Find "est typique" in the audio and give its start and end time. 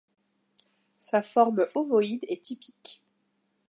2.27-3.03